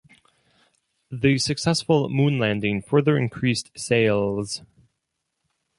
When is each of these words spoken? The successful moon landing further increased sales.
The 1.11 1.37
successful 1.37 2.09
moon 2.09 2.39
landing 2.39 2.81
further 2.81 3.19
increased 3.19 3.69
sales. 3.77 4.63